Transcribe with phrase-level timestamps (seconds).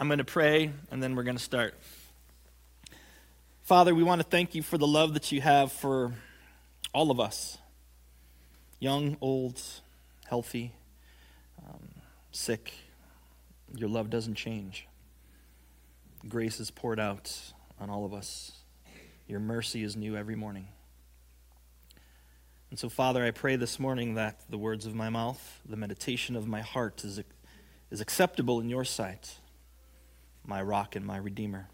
[0.00, 1.74] I'm going to pray and then we're going to start.
[3.60, 6.14] Father, we want to thank you for the love that you have for
[6.94, 7.58] all of us
[8.78, 9.60] young, old,
[10.26, 10.72] healthy,
[11.68, 11.90] um,
[12.32, 12.72] sick.
[13.76, 14.88] Your love doesn't change.
[16.26, 17.38] Grace is poured out
[17.78, 18.52] on all of us.
[19.28, 20.68] Your mercy is new every morning.
[22.70, 26.36] And so, Father, I pray this morning that the words of my mouth, the meditation
[26.36, 27.20] of my heart is,
[27.90, 29.39] is acceptable in your sight,
[30.50, 31.68] my rock and my redeemer.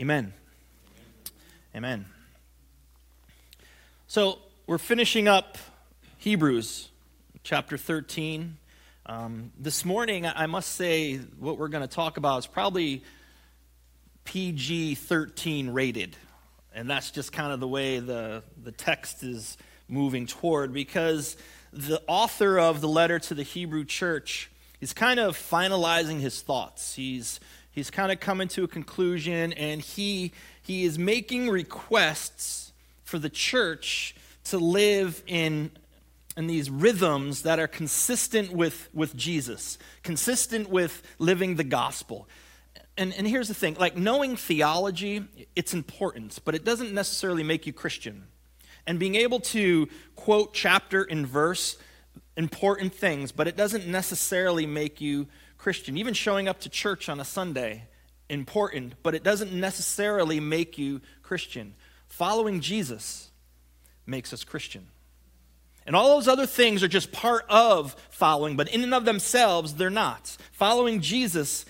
[0.00, 0.32] Amen.
[1.74, 2.06] Amen.
[4.06, 5.58] So we're finishing up
[6.16, 6.88] Hebrews
[7.42, 8.56] chapter 13.
[9.04, 13.04] Um, this morning, I must say, what we're going to talk about is probably
[14.24, 16.16] PG 13 rated.
[16.74, 19.58] And that's just kind of the way the, the text is
[19.88, 21.36] moving toward because
[21.70, 24.50] the author of the letter to the Hebrew church
[24.80, 26.94] is kind of finalizing his thoughts.
[26.94, 27.40] He's,
[27.70, 30.32] he's kind of coming to a conclusion and he
[30.66, 32.72] he is making requests
[33.04, 35.70] for the church to live in,
[36.36, 42.28] in these rhythms that are consistent with, with Jesus, consistent with living the gospel.
[42.98, 47.64] And, and here's the thing like knowing theology, it's important, but it doesn't necessarily make
[47.64, 48.24] you Christian.
[48.88, 51.78] And being able to quote chapter and verse,
[52.36, 55.26] important things, but it doesn't necessarily make you
[55.58, 55.96] Christian.
[55.96, 57.84] Even showing up to church on a Sunday
[58.28, 61.74] important, but it doesn't necessarily make you Christian.
[62.08, 63.30] Following Jesus
[64.06, 64.86] makes us Christian.
[65.86, 69.74] And all those other things are just part of following, but in and of themselves,
[69.74, 70.36] they're not.
[70.52, 71.64] Following Jesus,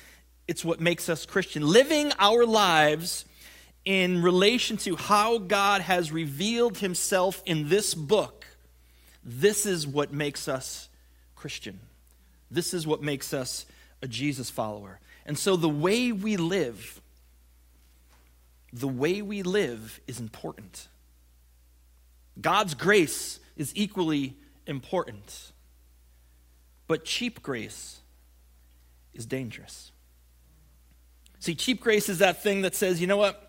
[0.49, 1.67] it's what makes us Christian.
[1.67, 3.27] Living our lives
[3.85, 8.36] in relation to how God has revealed himself in this book,
[9.29, 10.89] this is what makes us
[11.35, 11.81] Christian.
[12.49, 13.67] This is what makes us
[14.01, 15.01] a Jesus follower.
[15.27, 17.01] And so the way we live,
[18.73, 20.87] the way we live is important.
[22.41, 24.37] God's grace is equally
[24.67, 25.53] important.
[26.87, 27.99] But cheap grace
[29.13, 29.91] is dangerous.
[31.41, 33.46] See, cheap grace is that thing that says, you know what?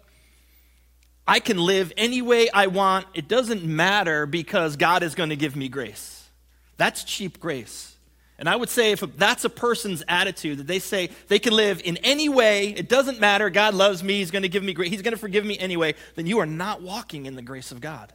[1.28, 3.06] I can live any way I want.
[3.14, 6.30] It doesn't matter because God is going to give me grace.
[6.78, 7.96] That's cheap grace.
[8.40, 11.82] And I would say if that's a person's attitude, that they say they can live
[11.84, 14.92] in any way, it doesn't matter, God loves me, He's going to give me grace,
[14.92, 17.82] He's going to forgive me anyway, then you are not walking in the grace of
[17.82, 18.14] God.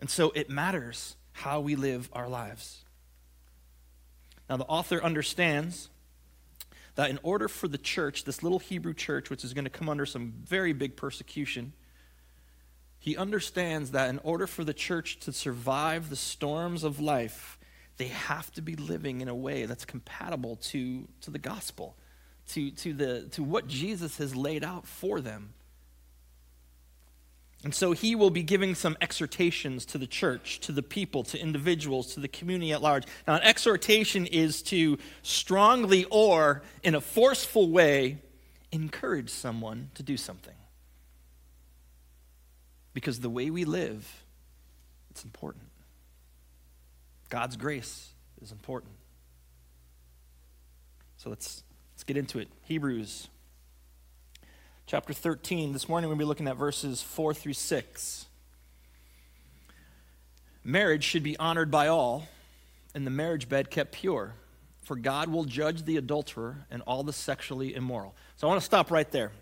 [0.00, 2.84] And so it matters how we live our lives.
[4.50, 5.90] Now, the author understands
[6.98, 9.88] that in order for the church, this little Hebrew church, which is going to come
[9.88, 11.72] under some very big persecution,
[12.98, 17.56] he understands that in order for the church to survive the storms of life,
[17.98, 21.94] they have to be living in a way that's compatible to, to the gospel,
[22.48, 25.54] to, to, the, to what Jesus has laid out for them.
[27.64, 31.38] And so he will be giving some exhortations to the church, to the people, to
[31.38, 33.04] individuals, to the community at large.
[33.26, 38.18] Now, an exhortation is to strongly or in a forceful way
[38.70, 40.54] encourage someone to do something.
[42.94, 44.24] Because the way we live,
[45.10, 45.64] it's important.
[47.28, 48.10] God's grace
[48.40, 48.92] is important.
[51.16, 51.64] So let's,
[51.94, 52.48] let's get into it.
[52.62, 53.28] Hebrews
[54.88, 55.74] chapter 13.
[55.74, 58.24] This morning we'll be looking at verses 4 through 6.
[60.64, 62.26] Marriage should be honored by all,
[62.94, 64.32] and the marriage bed kept pure,
[64.82, 68.14] for God will judge the adulterer and all the sexually immoral.
[68.36, 69.32] So I want to stop right there.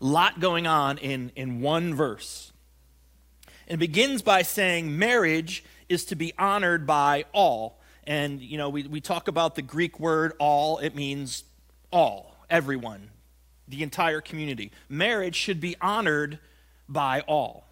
[0.00, 2.52] A lot going on in, in one verse.
[3.66, 7.80] It begins by saying marriage is to be honored by all.
[8.04, 11.42] And, you know, we, we talk about the Greek word all, it means
[11.90, 13.10] all, everyone,
[13.68, 14.70] the entire community.
[14.88, 16.38] Marriage should be honored
[16.88, 17.66] by all.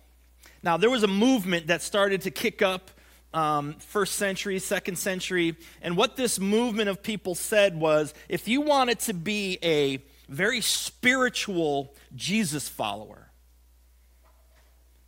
[0.62, 2.90] Now, there was a movement that started to kick up
[3.34, 8.60] um, first century, second century, and what this movement of people said was if you
[8.60, 13.30] wanted to be a very spiritual Jesus follower,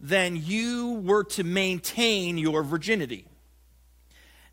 [0.00, 3.26] then you were to maintain your virginity.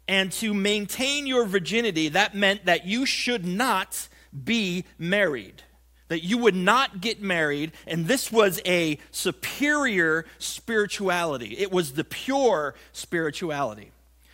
[0.07, 4.09] And to maintain your virginity, that meant that you should not
[4.43, 5.63] be married.
[6.11, 11.55] That you would not get married, and this was a superior spirituality.
[11.57, 13.91] It was the pure spirituality.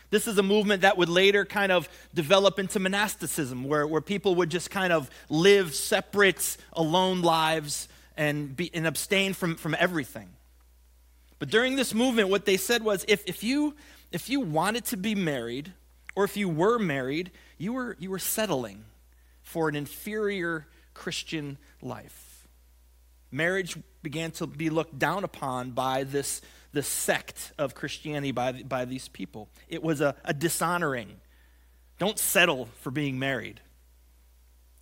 [0.10, 4.34] This is a movement that would later kind of develop into monasticism, where, where people
[4.36, 10.30] would just kind of live separate, alone lives and, be, and abstain from, from everything.
[11.38, 13.76] But during this movement, what they said was if, if, you,
[14.12, 15.74] if you wanted to be married,
[16.16, 17.30] or if you were married,
[17.60, 18.84] you were, you were settling.
[19.48, 20.68] for an inferior
[20.98, 22.48] Christian life.
[23.32, 26.42] Marriage began to be looked down upon by this,
[26.74, 29.48] this sect of Christianity, by, by these people.
[29.68, 31.18] It was a, a dishonoring.
[32.00, 33.62] Don't settle for being married.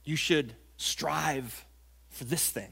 [0.04, 1.66] You should strive
[2.10, 2.72] for this thing.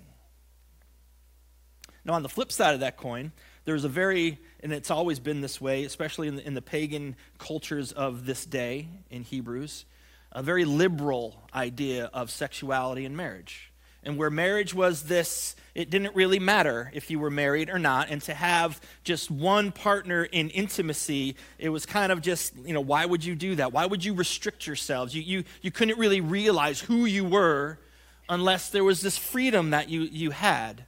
[2.05, 3.31] Now, on the flip side of that coin,
[3.65, 7.15] there's a very, and it's always been this way, especially in the, in the pagan
[7.37, 9.85] cultures of this day in Hebrews,
[10.33, 13.71] a very liberal idea of sexuality and marriage.
[14.05, 18.09] And where marriage was this, it didn't really matter if you were married or not.
[18.09, 22.81] And to have just one partner in intimacy, it was kind of just, you know,
[22.81, 23.71] why would you do that?
[23.71, 25.15] Why would you restrict yourselves?
[25.15, 27.79] You, you, you couldn't really realize who you were
[28.27, 30.85] unless there was this freedom that you, you had.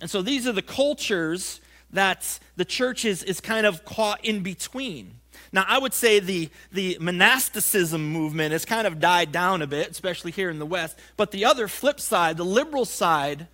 [0.00, 1.60] And so these are the cultures
[1.90, 5.19] that the church is, is kind of caught in between.
[5.52, 9.90] Now, I would say the, the monasticism movement has kind of died down a bit,
[9.90, 10.96] especially here in the West.
[11.16, 13.48] But the other flip side, the liberal side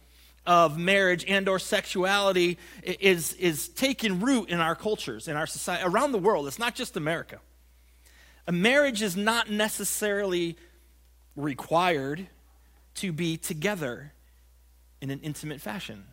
[0.45, 5.85] of marriage and or sexuality is, is taking root in our cultures, in our society,
[5.85, 6.47] around the world.
[6.47, 7.41] It's not just America.
[8.47, 10.57] A marriage is not necessarily
[11.35, 12.29] required
[12.97, 14.13] to be together
[15.01, 16.05] in an intimate fashion.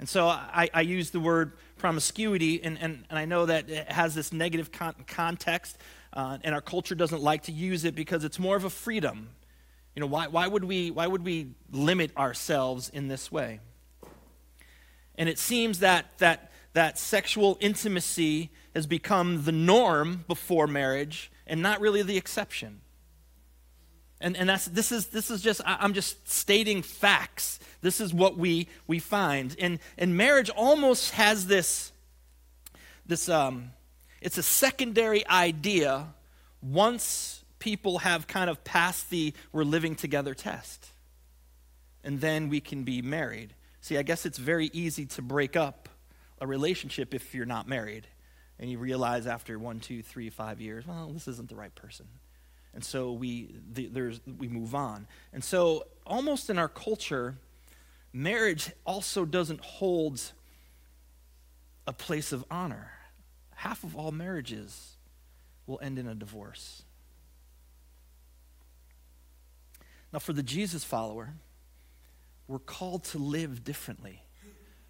[0.00, 3.92] And so I, I use the word promiscuity, and, and, and I know that it
[3.92, 5.76] has this negative con- context,
[6.14, 9.28] uh, and our culture doesn't like to use it because it's more of a freedom.
[9.94, 13.60] You know, why, why, would we, why would we limit ourselves in this way?
[15.16, 21.60] And it seems that, that, that sexual intimacy has become the norm before marriage and
[21.60, 22.80] not really the exception.
[24.18, 27.58] And, and that's, this, is, this is just, I'm just stating facts.
[27.80, 29.56] This is what we, we find.
[29.58, 31.92] And, and marriage almost has this,
[33.06, 33.70] this um,
[34.20, 36.08] it's a secondary idea
[36.62, 40.86] once people have kind of passed the we're living together test.
[42.04, 43.54] And then we can be married.
[43.80, 45.88] See, I guess it's very easy to break up
[46.40, 48.06] a relationship if you're not married.
[48.58, 52.06] And you realize after one, two, three, five years, well, this isn't the right person.
[52.74, 55.06] And so we, the, there's, we move on.
[55.32, 57.36] And so, almost in our culture,
[58.12, 60.20] marriage also doesn't hold
[61.86, 62.92] a place of honor.
[63.54, 64.96] Half of all marriages
[65.66, 66.82] will end in a divorce.
[70.12, 71.34] Now, for the Jesus follower,
[72.48, 74.22] we're called to live differently.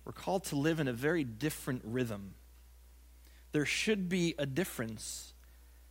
[0.04, 2.34] We're called to live in a very different rhythm.
[3.52, 5.34] There should be a difference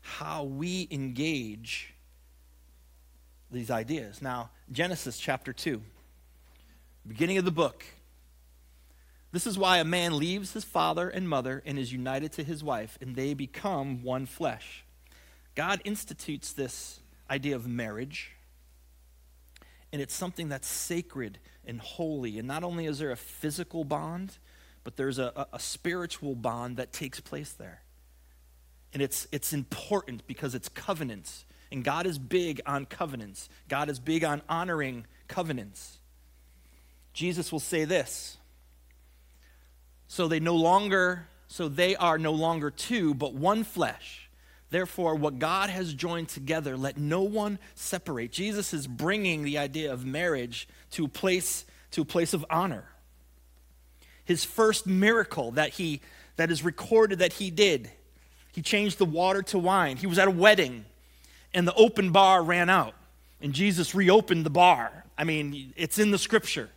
[0.01, 1.93] how we engage
[3.51, 4.21] these ideas.
[4.21, 5.81] Now, Genesis chapter 2,
[7.09, 7.83] beginning of the book.
[9.31, 12.63] This is why a man leaves his father and mother and is united to his
[12.63, 14.85] wife, and they become one flesh.
[15.55, 18.31] God institutes this idea of marriage,
[19.91, 22.37] and it's something that's sacred and holy.
[22.37, 24.37] And not only is there a physical bond,
[24.83, 27.81] but there's a, a, a spiritual bond that takes place there.
[28.93, 31.45] And it's, it's important because it's covenants.
[31.71, 35.98] And God is big on covenants, God is big on honoring covenants.
[37.19, 38.37] Jesus will say this
[40.07, 44.29] So they no longer, so they are no longer two, but one flesh.
[44.69, 48.31] Therefore, what God has joined together, let no one separate.
[48.31, 52.85] Jesus is bringing the idea of marriage to a place, to a place of honor.
[54.23, 55.99] His first miracle that he
[56.37, 57.91] that is recorded that he did
[58.53, 59.97] he changed the water to wine.
[59.97, 60.85] He was at a wedding,
[61.53, 62.93] and the open bar ran out,
[63.41, 65.03] and Jesus reopened the bar.
[65.17, 66.69] I mean, it's in the scripture.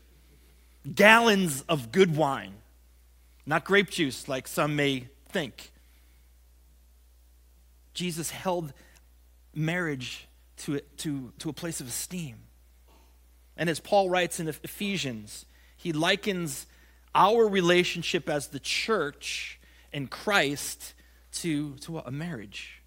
[0.94, 2.54] Gallons of good wine,
[3.46, 5.70] not grape juice like some may think.
[7.94, 8.72] Jesus held
[9.54, 10.26] marriage
[10.58, 12.36] to, to, to a place of esteem.
[13.56, 15.46] And as Paul writes in Ephesians,
[15.76, 16.66] he likens
[17.14, 19.60] our relationship as the church
[19.92, 20.94] and Christ
[21.32, 21.98] to, to?
[21.98, 22.82] A marriage.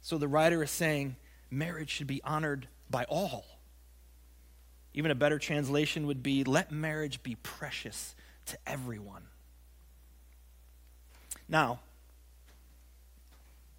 [0.00, 1.16] So the writer is saying
[1.50, 3.44] marriage should be honored by all.
[4.94, 8.14] Even a better translation would be let marriage be precious
[8.46, 9.24] to everyone.
[11.48, 11.80] Now,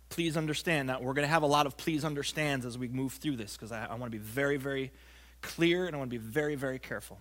[0.10, 3.14] please understand that we're going to have a lot of please understands as we move
[3.14, 4.92] through this because I, I want to be very, very
[5.42, 7.20] clear and I want to be very, very careful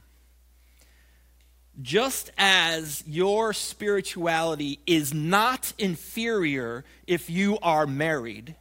[1.82, 8.54] just as your spirituality is not inferior if you are married,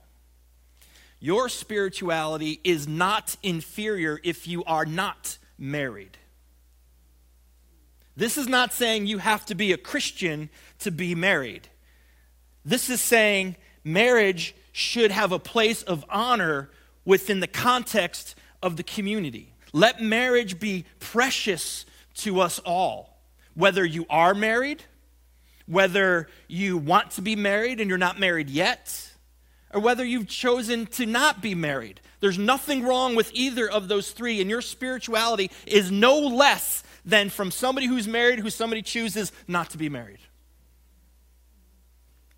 [1.24, 6.18] your spirituality is not inferior if you are not married.
[8.18, 10.50] This is not saying you have to be a Christian
[10.80, 11.70] to be married.
[12.66, 16.70] This is saying marriage should have a place of honor
[17.06, 19.54] within the context of the community.
[19.72, 23.18] Let marriage be precious to us all.
[23.54, 24.84] Whether you are married,
[25.68, 29.13] whether you want to be married and you're not married yet,
[29.74, 32.00] or whether you've chosen to not be married.
[32.20, 37.30] There's nothing wrong with either of those three, and your spirituality is no less than
[37.30, 40.20] from somebody who's married who somebody chooses not to be married.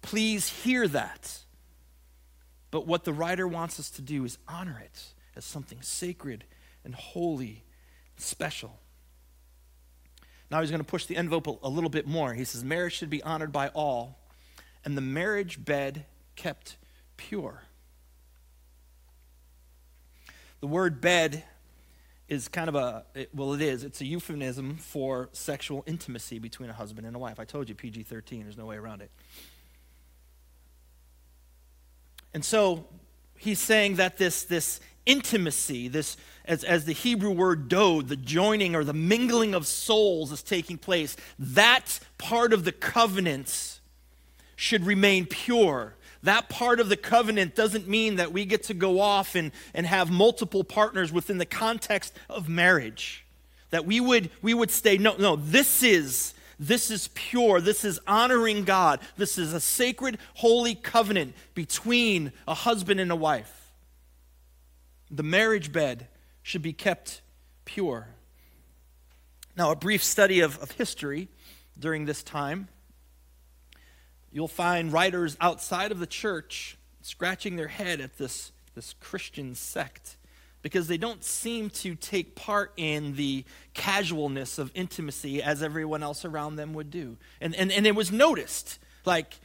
[0.01, 1.39] Please hear that.
[2.72, 6.46] But what the writer wants us to do is honor it as something sacred
[6.84, 7.63] and holy
[8.15, 8.80] and special.
[10.51, 12.34] Now he's going to push the envelope a, little bit more.
[12.34, 14.20] He says, Marriage should be honored by all,
[14.84, 16.77] and the marriage bed kept
[17.17, 17.63] pure.
[20.62, 21.43] The word bed
[22.27, 23.84] is kind of a, it, well, it is.
[23.84, 27.39] It's a euphemism for sexual intimacy between a husband and a wife.
[27.39, 29.12] I told you PG 13, there's no way around it.
[32.34, 32.86] And so
[33.38, 38.75] he's saying that this, this intimacy, this, as, as the Hebrew word dode, the joining
[38.75, 43.79] or the mingling of souls is taking place, that part of the covenant
[44.55, 45.95] should remain pure.
[46.25, 49.86] That part of the covenant doesn't mean that we get to go off and, and
[49.86, 53.24] have multiple partners within the context of marriage.
[53.70, 57.60] That we would, we would stay, no, no, this is this is pure.
[57.60, 59.01] This is honoring God.
[59.17, 63.74] This is a sacred, holy covenant between a husband and a wife.
[65.12, 66.08] The marriage bed
[66.44, 67.22] should be kept
[67.65, 68.08] pure.
[69.58, 71.27] Now, a brief study of, of history
[71.77, 72.70] during this time,
[74.36, 80.18] you'll find writers outside of the church scratching their head at this, this Christian sect
[80.62, 86.25] because they don't seem to take part in the casualness of intimacy as everyone else
[86.25, 87.15] around them would do.
[87.39, 88.77] And, and, and it was noticed.
[89.06, 89.36] Like,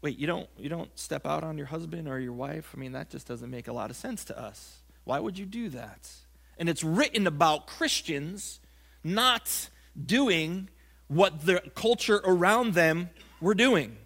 [0.00, 2.72] wait, you don't, you don't step out on your husband or your wife?
[2.72, 4.76] I mean, that just doesn't make a lot of sense to us.
[5.02, 6.08] Why would you do that?
[6.56, 8.60] And it's written about Christians
[9.02, 9.70] not
[10.00, 10.68] doing
[11.08, 13.10] what the culture around them
[13.40, 13.96] were doing.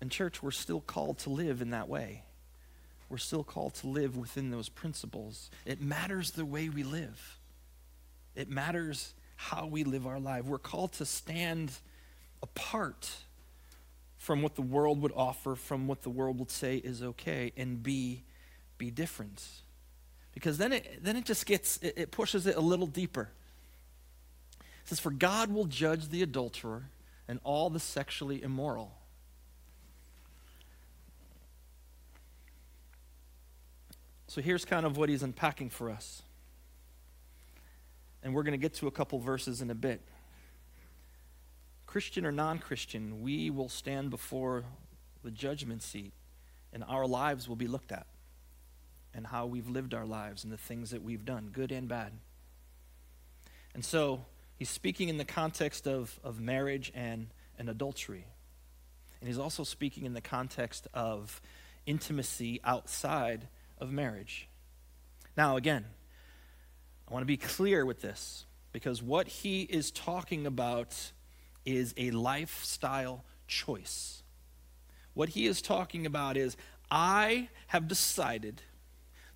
[0.00, 2.22] In church, we're still called to live in that way.
[3.08, 5.50] We're still called to live within those principles.
[5.64, 7.38] It matters the way we live,
[8.34, 10.44] it matters how we live our life.
[10.44, 11.70] We're called to stand
[12.42, 13.10] apart
[14.16, 17.82] from what the world would offer, from what the world would say is okay, and
[17.82, 18.24] be
[18.78, 19.42] be different.
[20.32, 23.30] Because then it, then it just gets, it, it pushes it a little deeper.
[24.60, 26.90] It says, For God will judge the adulterer
[27.26, 28.92] and all the sexually immoral.
[34.28, 36.22] So here's kind of what he's unpacking for us.
[38.22, 40.00] And we're going to get to a couple verses in a bit.
[41.86, 44.64] Christian or non Christian, we will stand before
[45.22, 46.12] the judgment seat
[46.72, 48.06] and our lives will be looked at
[49.14, 52.12] and how we've lived our lives and the things that we've done, good and bad.
[53.74, 54.24] And so
[54.56, 57.28] he's speaking in the context of, of marriage and,
[57.58, 58.26] and adultery.
[59.20, 61.40] And he's also speaking in the context of
[61.86, 64.48] intimacy outside of marriage.
[65.36, 65.84] Now, again,
[67.08, 71.12] I want to be clear with this because what he is talking about
[71.64, 74.22] is a lifestyle choice.
[75.14, 76.56] What he is talking about is
[76.90, 78.62] I have decided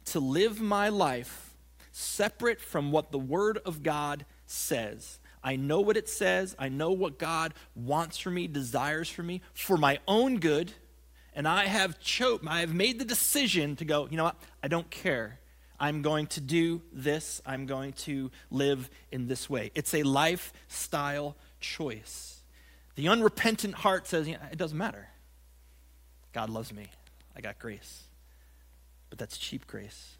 [0.06, 1.54] to live my life
[1.92, 5.18] separate from what the Word of God says.
[5.42, 6.54] I know what it says.
[6.58, 10.72] I know what God wants for me, desires for me, for my own good.
[11.34, 14.36] And I have cho- I have made the decision to go, you know what?
[14.62, 15.38] I don't care.
[15.78, 17.40] I'm going to do this.
[17.46, 19.70] I'm going to live in this way.
[19.74, 22.40] It's a lifestyle choice.
[22.96, 25.08] The unrepentant heart says, you know, it doesn't matter.
[26.32, 26.88] God loves me.
[27.34, 28.02] I got grace.
[29.08, 30.16] But that's cheap grace.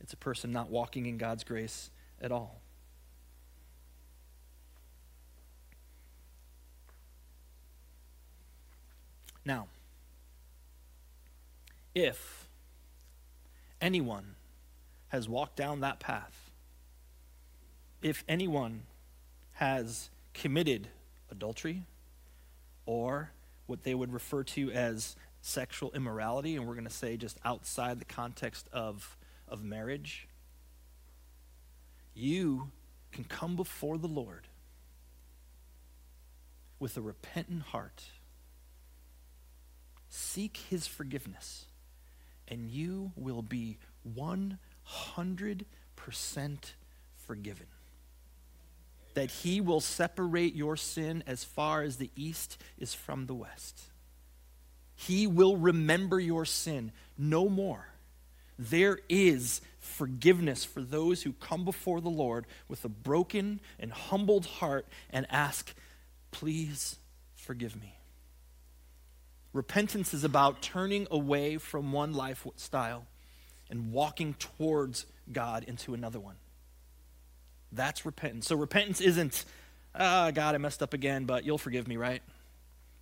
[0.00, 2.60] It's a person not walking in God's grace at all.
[9.44, 9.68] Now,
[11.98, 12.48] if
[13.80, 14.36] anyone
[15.08, 16.50] has walked down that path,
[18.02, 18.82] if anyone
[19.54, 20.88] has committed
[21.30, 21.82] adultery
[22.86, 23.32] or
[23.66, 27.98] what they would refer to as sexual immorality, and we're going to say just outside
[27.98, 29.16] the context of,
[29.48, 30.28] of marriage,
[32.14, 32.70] you
[33.10, 34.46] can come before the Lord
[36.78, 38.04] with a repentant heart,
[40.08, 41.67] seek his forgiveness,
[42.48, 43.78] and you will be
[44.16, 45.66] 100%
[47.16, 47.66] forgiven.
[49.14, 53.80] That he will separate your sin as far as the east is from the west.
[54.94, 57.88] He will remember your sin no more.
[58.58, 64.46] There is forgiveness for those who come before the Lord with a broken and humbled
[64.46, 65.74] heart and ask,
[66.30, 66.96] Please
[67.34, 67.97] forgive me.
[69.52, 73.06] Repentance is about turning away from one lifestyle
[73.70, 76.36] and walking towards God into another one.
[77.72, 78.46] That's repentance.
[78.46, 79.44] So repentance isn't,
[79.94, 82.22] ah, oh, God, I messed up again, but you'll forgive me, right?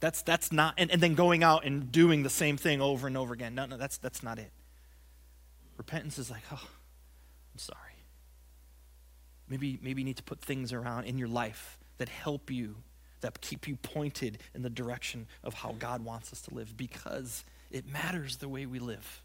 [0.00, 3.17] That's, that's not, and, and then going out and doing the same thing over and
[3.17, 3.55] over again.
[3.55, 4.50] No, no, that's, that's not it.
[5.76, 7.81] Repentance is like, oh, I'm sorry.
[9.49, 12.76] Maybe, maybe you need to put things around in your life that help you,
[13.26, 17.45] that keep you pointed in the direction of how God wants us to live because
[17.73, 19.23] it matters the way we live.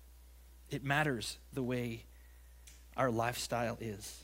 [0.71, 2.05] It matters the way
[2.97, 4.23] our lifestyle is.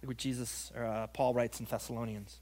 [0.00, 2.36] Look what Jesus, or, uh, Paul writes in Thessalonians.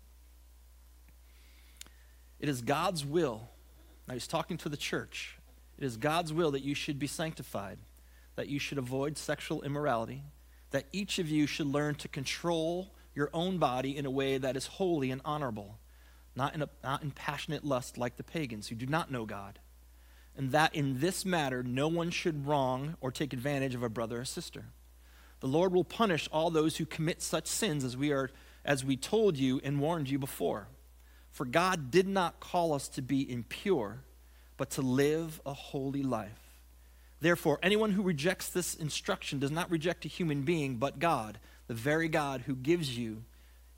[2.40, 3.48] It is God's will.
[4.06, 5.38] Now he's talking to the church.
[5.78, 7.78] It is God's will that you should be sanctified,
[8.36, 10.24] that you should avoid sexual immorality,
[10.72, 14.56] that each of you should learn to control your own body in a way that
[14.56, 15.76] is holy and honorable,
[16.36, 19.58] not in, a, not in passionate lust like the pagans who do not know God,
[20.36, 24.20] and that in this matter no one should wrong or take advantage of a brother
[24.20, 24.66] or sister.
[25.40, 28.30] The Lord will punish all those who commit such sins as we are
[28.64, 30.68] as we told you and warned you before.
[31.32, 33.98] For God did not call us to be impure,
[34.56, 36.60] but to live a holy life.
[37.20, 41.74] Therefore, anyone who rejects this instruction does not reject a human being, but God, the
[41.74, 43.22] very God who gives you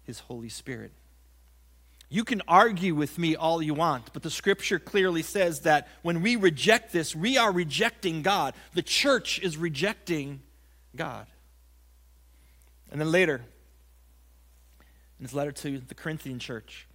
[0.05, 0.93] his Holy Spirit.
[2.09, 6.23] You can argue with me all you want, but the scripture clearly says that when
[6.23, 8.55] we reject this, we are rejecting God.
[8.75, 10.41] The church is rejecting
[10.97, 11.27] God.
[12.91, 13.43] And then later,
[15.21, 16.89] in his letter to the Corinthian church,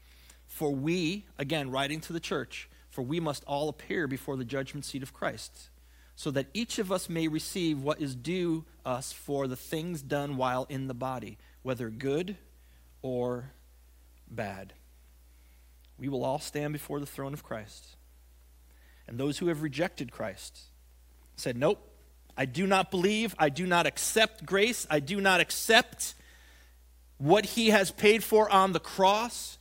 [0.47, 4.83] for we, again, writing to the church, for we must all appear before the judgment
[4.83, 5.69] seat of Christ,
[6.15, 10.37] so that each of us may receive what is due us for the things done
[10.37, 12.37] while in the body, whether good
[13.01, 13.51] or
[14.29, 14.73] bad.
[15.97, 17.95] We will all stand before the throne of Christ.
[19.07, 20.59] And those who have rejected Christ
[21.35, 21.79] said, Nope,
[22.37, 26.15] I do not believe, I do not accept grace, I do not accept
[27.17, 29.57] what he has paid for on the cross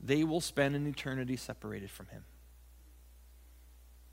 [0.00, 2.24] they will spend an eternity separated from him.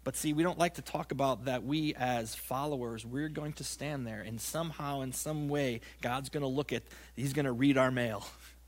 [0.04, 3.64] But see, we don't like to talk about that we as followers, we're going to
[3.64, 6.84] stand there and somehow, in some way, God's going to look at,
[7.16, 8.26] he's going to read our mail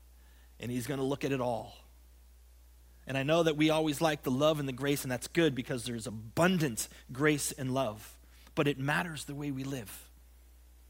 [0.60, 1.74] and he's going to look at it all.
[3.06, 5.54] And I know that we always like the love and the grace, and that's good
[5.54, 8.16] because there's abundant grace and love.
[8.56, 10.08] But it matters the way we live,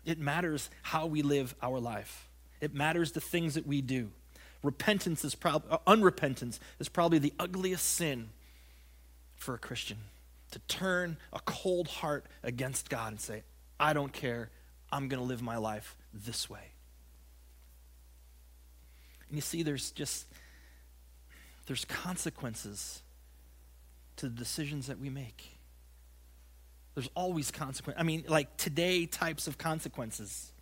[0.04, 2.28] it matters how we live our life,
[2.60, 4.10] it matters the things that we do.
[4.62, 8.30] Repentance is probably, uh, unrepentance is probably the ugliest sin
[9.36, 9.98] for a Christian.
[10.52, 13.42] To turn a cold heart against God and say,
[13.78, 14.50] I don't care,
[14.90, 16.72] I'm going to live my life this way.
[19.28, 20.26] And you see, there's just,
[21.66, 23.02] there's consequences
[24.16, 25.58] to the decisions that we make.
[26.94, 28.00] There's always consequences.
[28.00, 30.52] I mean, like today types of consequences.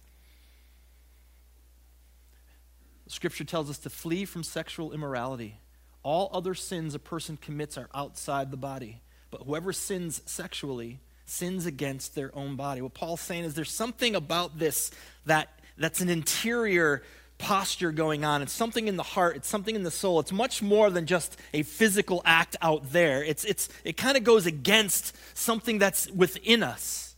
[3.07, 5.61] Scripture tells us to flee from sexual immorality.
[6.03, 9.01] All other sins a person commits are outside the body.
[9.35, 12.81] But whoever sins sexually sins against their own body.
[12.81, 14.93] What Paul's saying is there's something about this
[15.27, 17.03] that, that's an interior
[17.37, 18.43] posture going on.
[18.43, 20.21] It's something in the heart, it's something in the soul.
[20.21, 23.25] It's much more than just a physical act out there.
[23.25, 27.17] It's, it's, it kind of goes against something that's within us.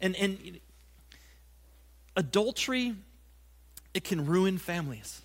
[0.00, 0.60] And, and
[2.16, 2.94] adultery
[3.92, 5.20] it can ruin families.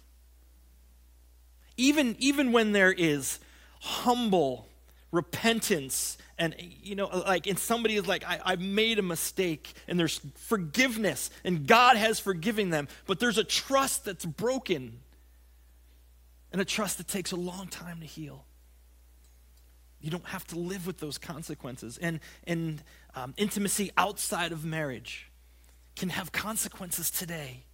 [1.78, 3.40] Even, even when there is
[3.80, 4.68] humble
[5.16, 10.00] repentance and you know like and somebody is like I, I made a mistake and
[10.00, 15.00] there's forgiveness and god has forgiven them but there's a trust that's broken
[16.56, 18.46] and a trust that takes a long time to heal.
[20.00, 21.98] You don't have to live with those consequences.
[21.98, 22.82] And and
[23.14, 25.30] um, intimacy outside of marriage
[25.98, 27.66] can have consequences today.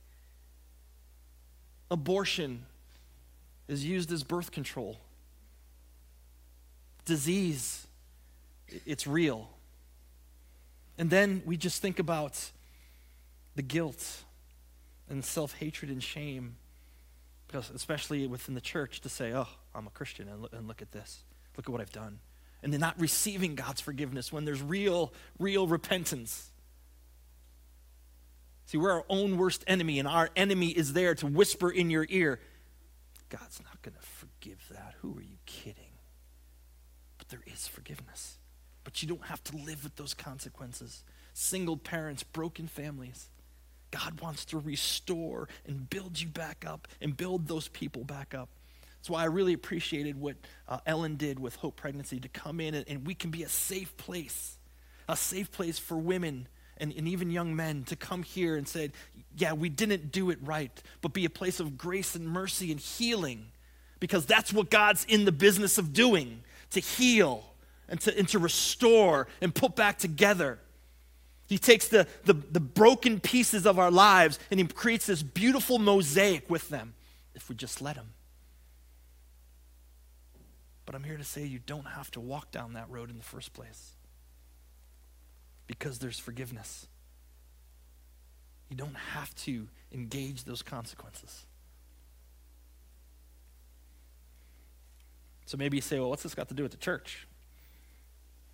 [1.92, 2.66] Abortion
[3.68, 4.98] is used as birth control.
[7.06, 7.86] Disease,
[8.86, 9.50] it's real.
[10.98, 12.52] And then we just think about
[13.56, 14.24] the guilt
[15.10, 16.56] and self hatred and shame,
[17.48, 20.82] because especially within the church, to say, oh, I'm a Christian and look, and look
[20.82, 21.24] at this.
[21.58, 22.20] Look at what I've done.
[22.64, 26.52] And then not receiving God's forgiveness when there's real, real repentance.
[28.68, 32.06] See, we're our own worst enemy, and our enemy is there to whisper in your
[32.10, 32.40] ear,
[33.30, 34.94] God's not going to forgive that.
[35.02, 35.98] Who are you kidding?
[37.18, 38.38] But there is forgiveness.
[38.84, 41.04] But you don't have to live with those consequences.
[41.34, 43.30] Single parents, broken families.
[43.92, 48.50] God wants to restore and build you back up and build those people back up.
[48.98, 50.36] That's why I really appreciated what
[50.68, 53.50] uh, Ellen did with Hope Pregnancy to come in and, and, we can be a
[53.50, 54.58] safe place,
[55.10, 58.92] a safe place for women and, and even young men to come here and say,
[59.36, 62.80] Yeah, we didn't do it right, but be a place of grace and mercy and
[62.80, 63.48] healing
[64.00, 67.44] because that's what God's in the business of doing to heal
[67.92, 70.58] and to, and to restore and put back together.
[71.48, 75.78] He takes the, the, the broken pieces of our lives and he creates this beautiful
[75.78, 76.94] mosaic with them
[77.36, 78.14] if we just let him.
[80.86, 83.24] But I'm here to say you don't have to walk down that road in the
[83.24, 83.92] first place
[85.68, 86.88] because there's forgiveness.
[88.70, 91.46] You don't have to engage those consequences.
[95.46, 97.28] So maybe you say, well, what's this got to do with the church?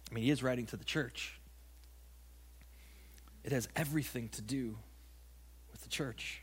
[0.09, 1.39] I mean, he is writing to the church.
[3.43, 4.77] It has everything to do
[5.71, 6.41] with the church.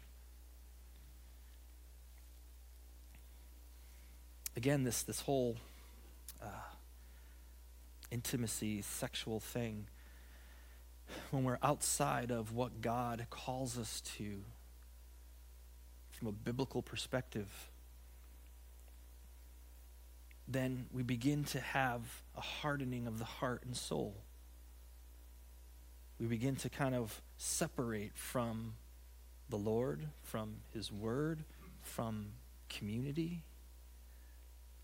[4.57, 5.57] Again, this, this whole
[6.43, 6.47] uh,
[8.11, 9.87] intimacy, sexual thing,
[11.31, 14.43] when we're outside of what God calls us to
[16.13, 17.49] from a biblical perspective,
[20.47, 24.15] then we begin to have a hardening of the heart and soul.
[26.21, 28.75] We begin to kind of separate from
[29.49, 31.45] the Lord, from His Word,
[31.83, 32.33] from
[32.69, 33.43] community.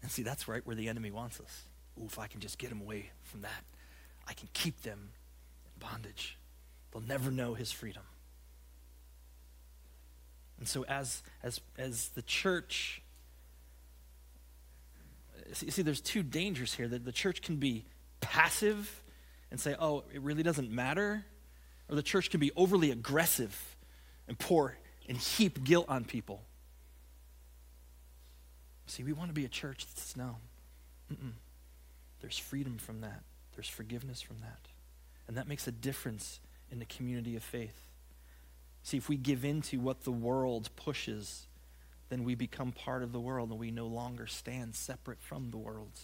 [0.03, 1.65] And see, that's right where the enemy wants us.
[1.99, 3.65] Ooh, if I can just get them away from that,
[4.27, 5.11] I can keep them
[5.65, 6.39] in bondage.
[6.93, 8.03] They'll never know his freedom.
[10.59, 13.03] And so as as as the church
[15.53, 17.85] see, see there's two dangers here that the church can be
[18.21, 19.03] passive
[19.51, 21.25] and say, "Oh, it really doesn't matter,"
[21.89, 23.77] or the church can be overly aggressive
[24.29, 24.77] and pour
[25.09, 26.43] and heap guilt on people.
[28.87, 30.37] See, we want to be a church that's no.
[31.13, 31.33] Mm-mm.
[32.21, 33.23] There's freedom from that.
[33.55, 34.59] There's forgiveness from that.
[35.29, 37.89] And that makes a difference in the community of faith.
[38.83, 41.47] See, if we give in to what the world pushes,
[42.11, 45.57] then we become part of the world and we no longer stand separate from the
[45.57, 46.01] world.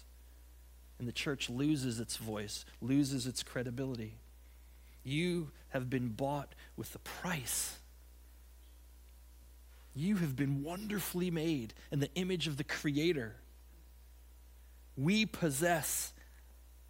[0.98, 4.16] And the church loses its voice, loses its credibility.
[5.02, 7.78] You have been bought with a price.
[9.94, 13.34] You have been wonderfully made in the image of the Creator.
[14.96, 16.12] We possess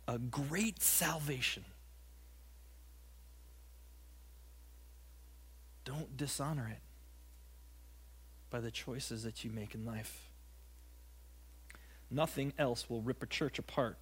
[0.07, 1.65] a great salvation.
[5.85, 6.86] Don't dishonor it
[8.57, 10.31] by the choices that you make in life.
[12.11, 13.99] Nothing else will rip a church apart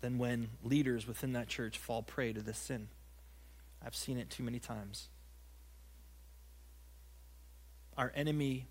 [0.00, 2.88] than when leaders within that church fall prey to this sin.
[3.84, 5.08] I've seen it too many times.
[7.98, 8.66] Our enemy,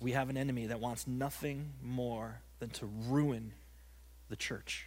[0.00, 3.54] we have an enemy that wants nothing more than to ruin
[4.28, 4.86] the church.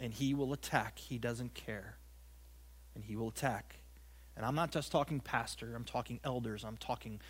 [0.00, 1.96] And he will attack, he doesn't care.
[2.94, 3.77] And he will attack.
[4.38, 7.20] And I'm not just talking pastor, I'm talking elders, I'm talking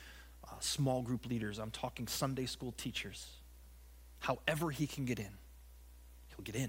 [0.44, 3.26] uh, small group leaders, I'm talking Sunday school teachers.
[4.18, 5.30] However, he can get in,
[6.28, 6.68] he'll get in.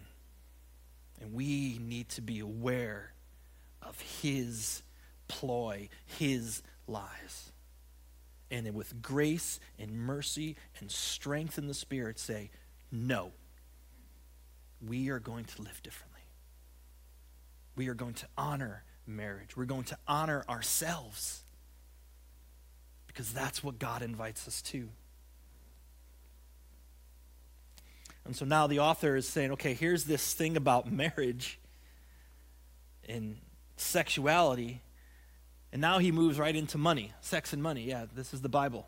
[1.19, 3.11] And we need to be aware
[3.81, 4.81] of his
[5.27, 7.51] ploy, his lies.
[8.49, 12.49] And then with grace and mercy and strength in the Spirit, say,
[12.93, 13.33] No,
[14.87, 16.21] we are going to live differently.
[17.75, 19.57] We are going to honor marriage.
[19.57, 21.43] We're going to honor ourselves
[23.07, 24.89] because that's what God invites us to.
[28.25, 31.59] And so now the author is saying, okay, here's this thing about marriage
[33.07, 33.37] and
[33.75, 34.81] sexuality
[35.71, 37.83] and now he moves right into money, sex and money.
[37.83, 38.87] Yeah, this is the Bible.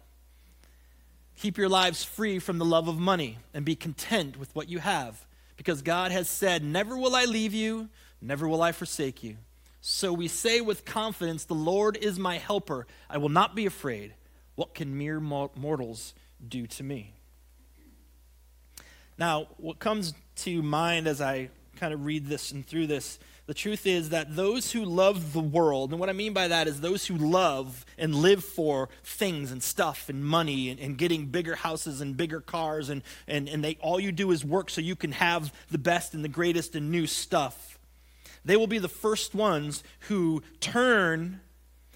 [1.37, 4.79] Keep your lives free from the love of money and be content with what you
[4.79, 5.25] have,
[5.57, 7.89] because God has said, Never will I leave you,
[8.21, 9.37] never will I forsake you.
[9.81, 12.87] So we say with confidence, The Lord is my helper.
[13.09, 14.13] I will not be afraid.
[14.55, 16.13] What can mere mortals
[16.47, 17.13] do to me?
[19.17, 23.19] Now, what comes to mind as I kind of read this and through this
[23.51, 26.69] the truth is that those who love the world, and what I mean by that
[26.69, 31.25] is those who love and live for things and stuff and money and, and getting
[31.25, 34.79] bigger houses and bigger cars, and, and, and they, all you do is work so
[34.79, 37.70] you can have the best and the greatest and new stuff.
[38.43, 41.41] They will be the first ones who turn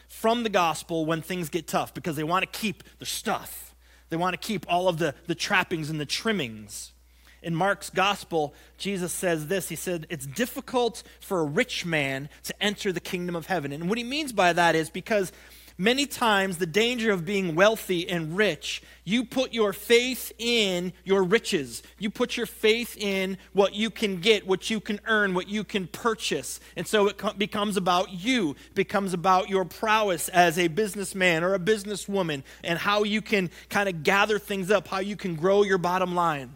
[0.07, 3.75] from the gospel when things get tough because they want to keep the stuff.
[4.09, 6.93] They want to keep all of the, the trappings and the trimmings.
[7.41, 12.63] In Mark's gospel, Jesus says this He said, It's difficult for a rich man to
[12.63, 13.71] enter the kingdom of heaven.
[13.71, 15.31] And what he means by that is because
[15.77, 21.23] many times the danger of being wealthy and rich, you put your faith in your
[21.23, 21.83] riches.
[21.99, 25.63] You put your faith in what you can get, what you can earn, what you
[25.63, 26.59] can purchase.
[26.75, 31.59] And so it becomes about you, becomes about your prowess as a businessman or a
[31.59, 35.77] businesswoman, and how you can kind of gather things up, how you can grow your
[35.77, 36.51] bottom line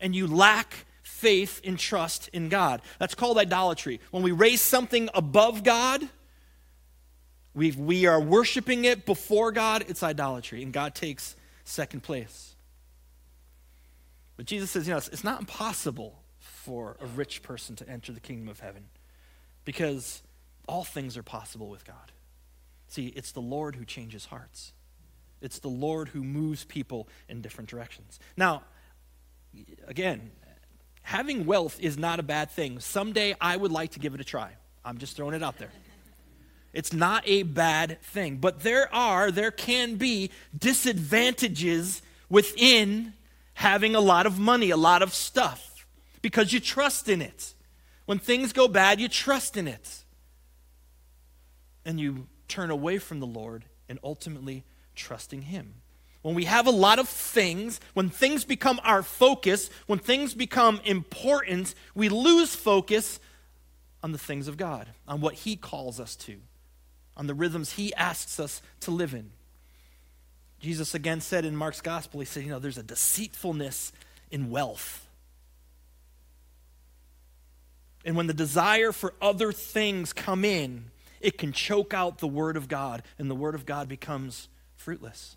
[0.00, 2.80] and you lack faith and trust in God.
[2.98, 4.00] That's called idolatry.
[4.10, 6.08] When we raise something above God,
[7.54, 12.54] we we are worshiping it before God, it's idolatry, and God takes second place.
[14.36, 18.12] But Jesus says, you know, it's, it's not impossible for a rich person to enter
[18.12, 18.84] the kingdom of heaven
[19.64, 20.22] because
[20.68, 22.12] all things are possible with God.
[22.86, 24.72] See, it's the Lord who changes hearts.
[25.40, 28.20] It's the Lord who moves people in different directions.
[28.36, 28.62] Now,
[29.86, 30.30] again,
[31.02, 32.80] having wealth is not a bad thing.
[32.80, 34.52] Someday I would like to give it a try.
[34.84, 35.70] I'm just throwing it out there.
[36.72, 38.36] It's not a bad thing.
[38.36, 43.14] But there are, there can be disadvantages within
[43.54, 45.86] having a lot of money, a lot of stuff,
[46.22, 47.54] because you trust in it.
[48.06, 50.04] When things go bad, you trust in it.
[51.84, 55.74] And you turn away from the Lord and ultimately trusting Him
[56.22, 60.80] when we have a lot of things, when things become our focus, when things become
[60.84, 63.20] important, we lose focus
[64.02, 66.38] on the things of God, on what He calls us to,
[67.18, 69.30] on the rhythms He asks us to live in.
[70.60, 73.92] Jesus again said in Mark's gospel, He said, You know, there's a deceitfulness
[74.30, 75.06] in wealth.
[78.04, 82.56] And when the desire for other things come in, it can choke out the word
[82.56, 85.36] of God, and the word of God becomes fruitless.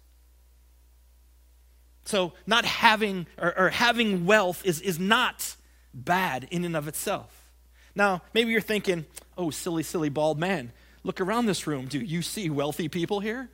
[2.06, 5.56] So, not having or, or, having wealth is, is not
[5.94, 7.52] bad in and of itself.
[7.96, 9.06] Now, maybe you're thinking,
[9.38, 10.72] oh, silly, silly bald man,
[11.04, 11.88] look around this room.
[11.88, 13.50] Do you see wealthy people here?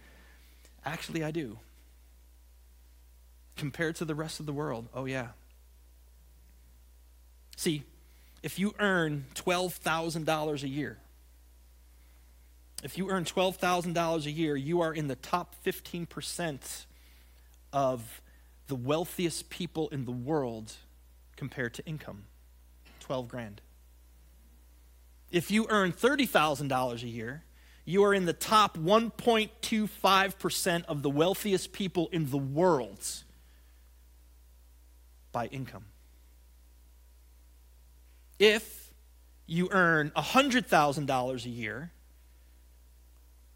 [0.86, 1.60] Actually, I do.
[3.56, 5.30] Compared to the rest of the world, oh, yeah.
[7.56, 7.84] See,
[8.44, 10.98] if you earn $12,000 a year,
[12.84, 16.86] if you earn $12,000 a year, you are in the top 15%
[17.74, 18.22] of
[18.68, 20.74] the wealthiest people in the world
[21.36, 22.26] compared to income
[23.00, 23.62] 12 grand.
[25.32, 27.44] If you earn $30,000 a year,
[27.86, 33.00] you are in the top 1.25% of the wealthiest people in the world
[35.32, 35.86] by income.
[38.40, 38.94] If
[39.46, 41.92] you earn $100,000 a year,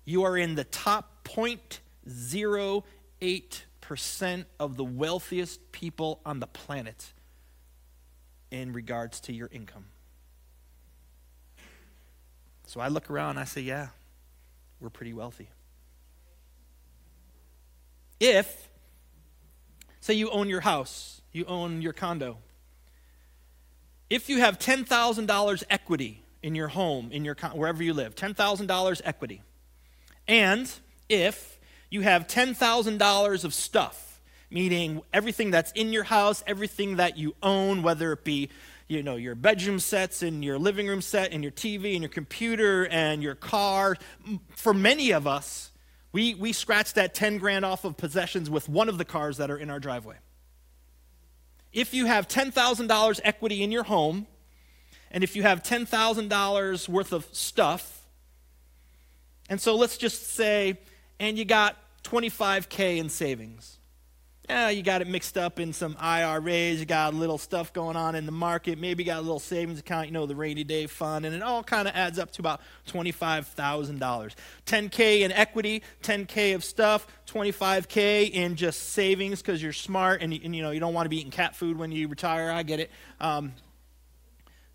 [0.05, 7.11] you are in the top 0.08 percent of the wealthiest people on the planet
[8.49, 9.90] in regards to your income.
[12.71, 13.89] So I look around and I say, yeah,
[14.79, 15.49] we're pretty wealthy.
[18.17, 18.69] If,
[19.99, 22.37] say, you own your house, you own your condo,
[24.09, 29.41] if you have $10,000 equity in your home, in your wherever you live, $10,000 equity,
[30.25, 30.71] and
[31.09, 37.35] if you have $10,000 of stuff, meaning everything that's in your house, everything that you
[37.43, 38.49] own, whether it be
[38.91, 42.09] you know your bedroom sets and your living room set and your TV and your
[42.09, 43.95] computer and your car.
[44.55, 45.71] For many of us,
[46.11, 49.49] we, we scratch that 10 grand off of possessions with one of the cars that
[49.49, 50.17] are in our driveway.
[51.71, 54.27] If you have $10,000 equity in your home,
[55.09, 58.05] and if you have $10,000 worth of stuff,
[59.49, 60.77] and so let's just say
[61.17, 63.77] and you got 25K in savings.
[64.49, 67.95] Yeah, you got it mixed up in some IRAs, you got a little stuff going
[67.95, 70.63] on in the market, maybe you got a little savings account, you know, the rainy
[70.63, 74.35] day fund, and it all kind of adds up to about $25,000.
[74.65, 80.55] 10K in equity, 10K of stuff, 25K in just savings because you're smart and, and,
[80.55, 82.79] you know, you don't want to be eating cat food when you retire, I get
[82.79, 82.91] it.
[83.19, 83.53] Um,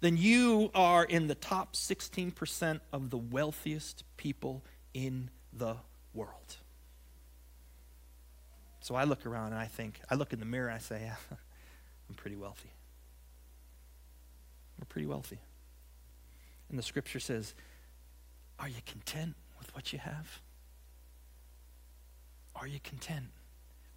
[0.00, 4.62] then you are in the top 16% of the wealthiest people
[4.94, 5.76] in the
[6.14, 6.56] world.
[8.86, 11.00] So I look around and I think, I look in the mirror and I say,
[11.06, 11.16] yeah,
[12.08, 12.70] I'm pretty wealthy.
[14.78, 15.40] We're pretty wealthy.
[16.70, 17.56] And the scripture says,
[18.60, 20.40] Are you content with what you have?
[22.54, 23.30] Are you content?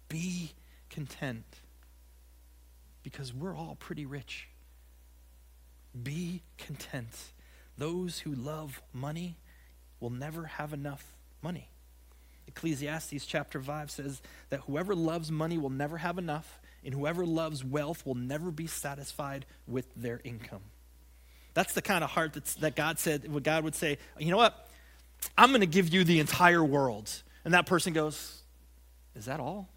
[0.08, 0.54] Be
[0.88, 1.44] content.
[3.04, 4.48] Because we're all pretty rich.
[6.02, 7.16] Be content.
[7.78, 9.36] Those who love money
[10.00, 11.68] will never have enough money.
[12.50, 17.64] Ecclesiastes chapter 5 says that whoever loves money will never have enough, and whoever loves
[17.64, 20.62] wealth will never be satisfied with their income.
[21.54, 24.36] That's the kind of heart that's, that God said, what God would say, you know
[24.36, 24.68] what?
[25.38, 27.10] I'm going to give you the entire world.
[27.44, 28.42] And that person goes,
[29.14, 29.68] Is that all?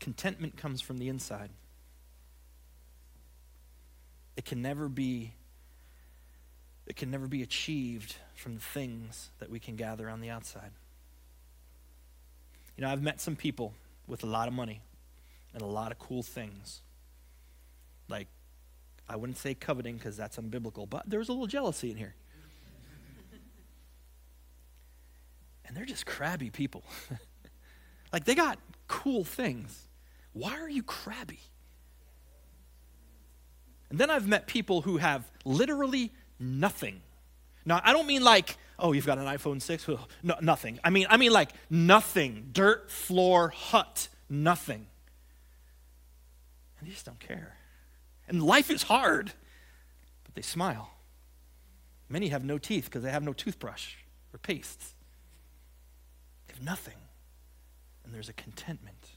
[0.00, 1.50] Contentment comes from the inside.
[4.36, 5.34] It can never be
[6.90, 10.72] it can never be achieved from the things that we can gather on the outside.
[12.76, 13.74] You know, I've met some people
[14.08, 14.80] with a lot of money
[15.54, 16.80] and a lot of cool things.
[18.08, 18.26] Like,
[19.08, 22.16] I wouldn't say coveting because that's unbiblical, but there's a little jealousy in here.
[25.64, 26.82] and they're just crabby people.
[28.12, 29.86] like, they got cool things.
[30.32, 31.38] Why are you crabby?
[33.90, 37.00] And then I've met people who have literally nothing.
[37.64, 39.88] Now, I don't mean like, oh, you've got an iPhone 6?
[40.22, 40.80] no, nothing.
[40.82, 42.48] I mean, I mean like nothing.
[42.52, 44.86] Dirt floor hut, nothing.
[46.78, 47.56] And they just don't care.
[48.28, 49.32] And life is hard,
[50.24, 50.90] but they smile.
[52.08, 53.94] Many have no teeth because they have no toothbrush
[54.32, 54.80] or paste.
[56.46, 56.94] They have nothing.
[58.04, 59.10] And there's a contentment.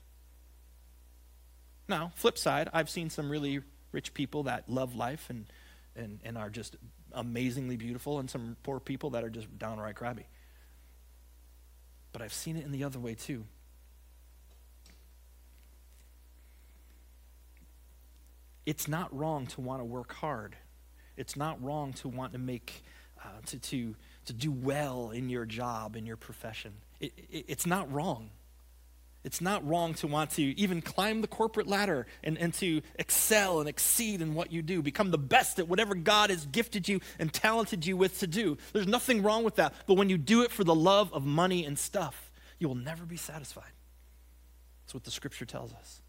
[1.88, 5.46] Now, flip side, I've seen some really rich people that love life and,
[5.96, 6.76] and, and are just
[7.14, 10.26] amazingly beautiful, and some poor people that are just downright crabby.
[12.12, 13.46] But I've seen it in the other way too.
[18.66, 20.56] It's not wrong to want to work hard.
[21.18, 22.84] It's not wrong to want to make,
[23.22, 23.96] uh, to, to,
[24.26, 26.74] to do well in your job, in your profession.
[27.00, 28.30] It, it, it's not wrong.
[29.24, 33.62] It's not wrong to want to even climb the corporate ladder and, and to excel
[33.62, 37.00] and exceed in what you do, become the best at whatever God has gifted you
[37.20, 38.58] and talented you with to do.
[38.74, 39.74] There's nothing wrong with that.
[39.88, 43.06] But when you do it for the love of money and stuff, you will never
[43.06, 43.72] be satisfied.
[44.84, 46.02] That's what the scripture tells us.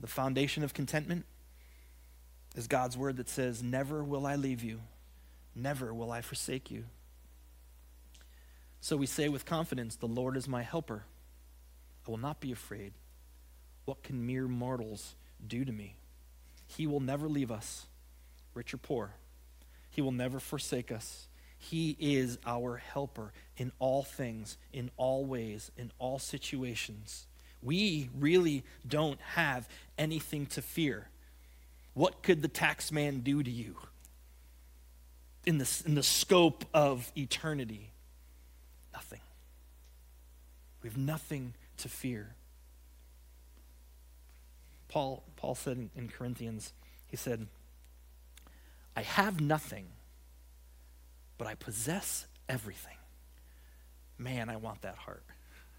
[0.00, 1.24] The foundation of contentment
[2.56, 4.80] is God's word that says, Never will I leave you,
[5.54, 6.86] never will I forsake you.
[8.80, 11.04] So we say with confidence, The Lord is my helper.
[12.06, 12.92] I will not be afraid.
[13.84, 15.14] What can mere mortals
[15.46, 15.96] do to me?
[16.66, 17.86] He will never leave us,
[18.54, 19.14] rich or poor.
[19.90, 21.26] He will never forsake us.
[21.58, 27.26] He is our helper in all things, in all ways, in all situations.
[27.62, 31.08] We really don't have anything to fear.
[31.92, 33.76] What could the tax man do to you
[35.44, 37.90] in the, in the scope of eternity?
[38.92, 39.20] Nothing.
[40.82, 42.34] We have nothing to fear.
[44.88, 46.72] Paul, Paul said in, in Corinthians,
[47.06, 47.46] he said,
[48.96, 49.86] I have nothing,
[51.38, 52.96] but I possess everything.
[54.18, 55.22] Man, I want that heart.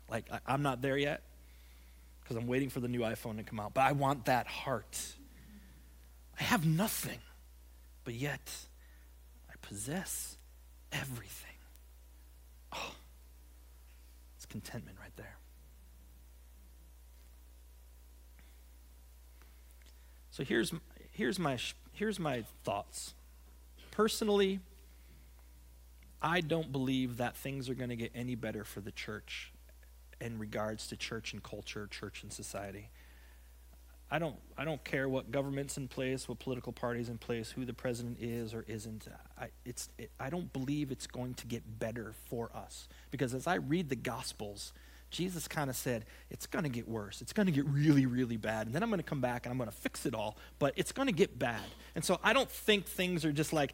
[0.10, 1.22] Like, I, I'm not there yet
[2.22, 4.98] because I'm waiting for the new iPhone to come out, but I want that heart.
[6.40, 7.20] I have nothing,
[8.04, 8.50] but yet
[9.50, 10.38] I possess
[10.92, 11.50] everything.
[12.74, 12.96] Oh,
[14.52, 15.38] contentment right there.
[20.30, 20.74] So here's,
[21.12, 21.58] here's, my,
[21.94, 23.14] here's my thoughts.
[23.92, 24.60] Personally,
[26.22, 29.52] I don't believe that things are going to get any better for the church
[30.20, 32.90] in regards to church and culture, church and society.
[34.14, 37.64] I don't, I don't care what government's in place, what political party's in place, who
[37.64, 39.08] the president is or isn't.
[39.40, 42.90] I, it's, it, I don't believe it's going to get better for us.
[43.10, 44.74] Because as I read the Gospels,
[45.12, 47.22] Jesus kind of said, it's going to get worse.
[47.22, 48.68] It's going to get really, really bad.
[48.68, 50.38] And then I'm going to come back and I'm going to fix it all.
[50.60, 51.64] But it's going to get bad.
[51.96, 53.74] And so I don't think things are just like,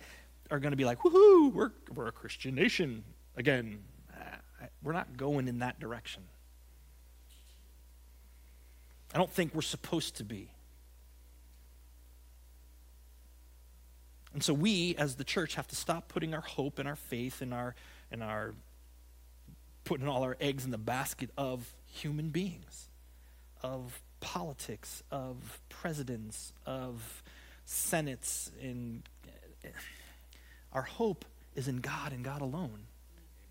[0.51, 3.03] are going to be like, woohoo, we're, we're a Christian nation
[3.35, 3.79] again.
[4.83, 6.23] We're not going in that direction.
[9.13, 10.49] I don't think we're supposed to be.
[14.33, 17.41] And so we, as the church, have to stop putting our hope and our faith
[17.41, 17.73] and our
[18.11, 18.53] and our
[19.83, 22.89] putting all our eggs in the basket of human beings,
[23.63, 27.23] of politics, of presidents, of
[27.65, 29.03] senates, and
[30.73, 32.85] our hope is in God and God alone.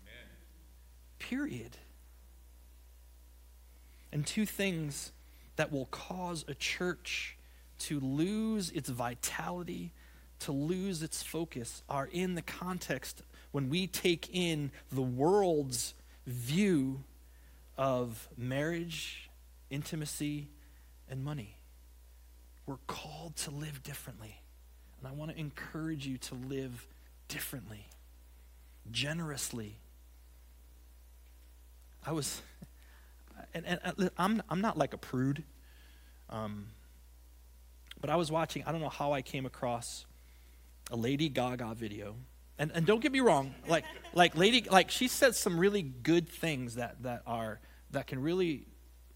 [0.05, 0.27] Amen.
[1.19, 1.77] Period.
[4.11, 5.11] And two things
[5.57, 7.37] that will cause a church
[7.79, 9.91] to lose its vitality,
[10.39, 15.93] to lose its focus, are in the context when we take in the world's
[16.25, 17.03] view
[17.77, 19.29] of marriage,
[19.69, 20.47] intimacy,
[21.09, 21.55] and money.
[22.65, 24.41] We're called to live differently.
[24.99, 26.87] And I want to encourage you to live
[27.27, 27.85] differently,
[28.91, 29.77] generously,
[32.07, 32.41] I was,
[33.53, 35.43] and, and I'm, I'm not like a prude,
[36.29, 36.67] um,
[37.99, 40.05] but I was watching, I don't know how I came across
[40.91, 42.15] a Lady Gaga video.
[42.59, 46.27] And, and don't get me wrong, like, like Lady, like she said some really good
[46.27, 47.59] things that, that are,
[47.91, 48.65] that can really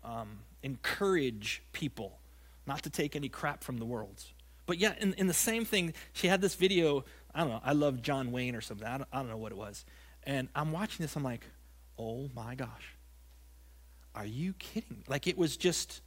[0.04, 2.20] um, encourage people
[2.68, 4.24] not to take any crap from the world.
[4.68, 7.04] But yet, in, in the same thing, she had this video.
[7.34, 7.62] I don't know.
[7.64, 8.88] I love John Wayne or something.
[8.88, 9.86] I don't, I don't know what it was.
[10.24, 11.16] And I'm watching this.
[11.16, 11.46] I'm like,
[11.98, 12.96] oh my gosh.
[14.14, 15.04] Are you kidding?
[15.08, 16.02] Like, it was just,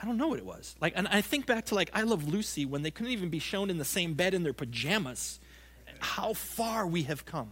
[0.00, 0.74] I don't know what it was.
[0.80, 3.38] Like, and I think back to like I Love Lucy when they couldn't even be
[3.38, 5.40] shown in the same bed in their pajamas.
[6.00, 7.50] How far we have come.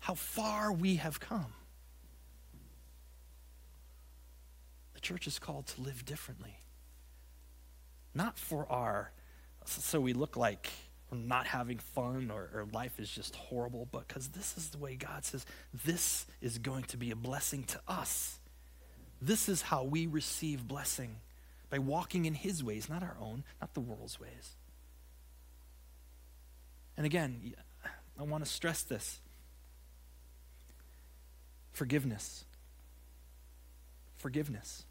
[0.00, 1.52] How far we have come.
[4.94, 6.58] The church is called to live differently.
[8.14, 9.12] Not for our,
[9.64, 10.70] so we look like
[11.12, 14.96] not having fun or, or life is just horrible, but because this is the way
[14.96, 15.44] God says
[15.84, 18.38] this is going to be a blessing to us.
[19.20, 21.16] This is how we receive blessing
[21.68, 24.56] by walking in His ways, not our own, not the world's ways.
[26.96, 27.54] And again,
[28.18, 29.20] I want to stress this
[31.72, 32.44] forgiveness.
[34.16, 34.84] Forgiveness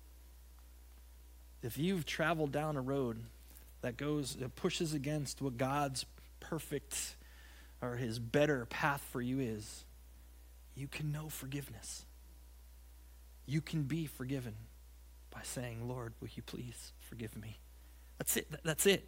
[1.62, 3.24] if you've traveled down a road
[3.82, 6.06] that goes, that pushes against what God's
[6.40, 7.16] perfect
[7.82, 9.86] or his better path for you is,
[10.76, 12.06] you can know forgiveness.
[13.46, 14.56] You can be forgiven
[15.32, 17.60] by saying, Lord, will you please forgive me?
[18.18, 18.48] That's it.
[18.64, 19.08] That's it.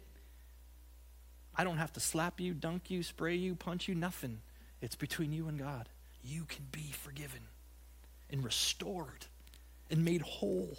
[1.54, 4.40] I don't have to slap you, dunk you, spray you, punch you, nothing.
[4.80, 5.88] It's between you and God.
[6.24, 7.40] You can be forgiven
[8.30, 9.26] and restored
[9.90, 10.76] and made whole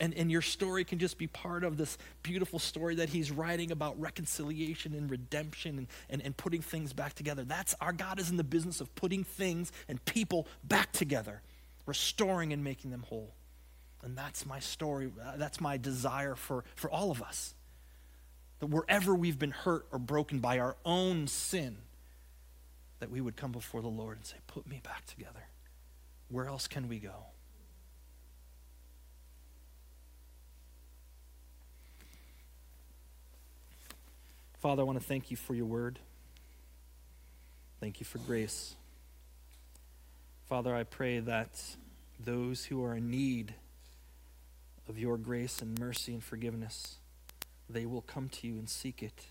[0.00, 3.70] and, and your story can just be part of this beautiful story that he's writing
[3.70, 7.44] about reconciliation and redemption and, and, and putting things back together.
[7.44, 11.42] That's our God is in the business of putting things and people back together,
[11.86, 13.34] restoring and making them whole.
[14.02, 15.10] And that's my story.
[15.36, 17.54] That's my desire for, for all of us.
[18.60, 21.78] That wherever we've been hurt or broken by our own sin,
[23.00, 25.48] that we would come before the Lord and say, Put me back together.
[26.28, 27.26] Where else can we go?
[34.60, 36.00] Father, I want to thank you for your word.
[37.80, 38.74] Thank you for grace.
[40.48, 41.62] Father, I pray that
[42.18, 43.54] those who are in need
[44.88, 46.96] of your grace and mercy and forgiveness,
[47.70, 49.26] they will come to you and seek it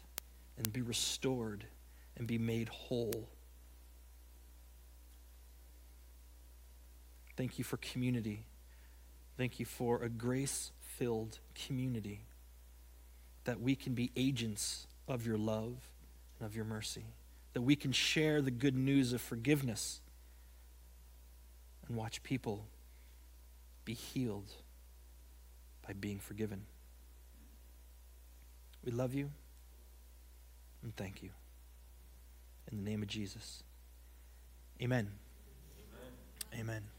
[0.56, 1.66] and be restored
[2.16, 3.28] and be made whole.
[7.36, 8.46] Thank you for community.
[9.38, 12.22] Thank you for a grace filled community
[13.44, 15.76] that we can be agents of your love
[16.40, 17.06] and of your mercy,
[17.54, 20.02] that we can share the good news of forgiveness
[21.88, 22.66] and watch people
[23.86, 24.52] be healed
[25.86, 26.64] by being forgiven.
[28.84, 29.32] We love you
[30.84, 31.30] and thank you.
[32.72, 33.64] In the name of Jesus.
[34.82, 35.10] Amen.
[36.54, 36.60] Amen.
[36.60, 36.97] Amen.